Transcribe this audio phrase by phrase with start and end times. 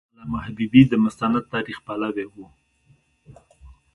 [0.13, 2.35] علامه حبیبي د مستند تاریخ پلوی و.